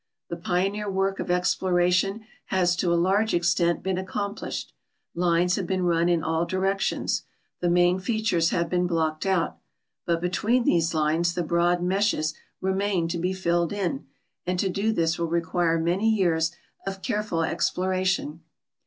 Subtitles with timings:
[0.29, 4.73] The pioneer work of exploration has to a large extent been accomplished;
[5.13, 7.21] lines have been run in all directions;
[7.59, 9.59] the main features have been blocked out;
[10.07, 14.07] but be tween these lines the broad meshes remain to be filled in.
[14.47, 16.51] and to do this will require many 3'ears
[16.87, 18.41] of careful exploration.